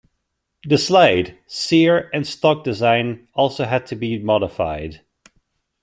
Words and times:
The 0.63 0.79
slide, 0.79 1.37
sear, 1.45 2.09
and 2.11 2.25
stock 2.25 2.63
design 2.63 3.27
also 3.35 3.65
had 3.65 3.85
to 3.85 3.95
be 3.95 4.17
modified. 4.17 5.01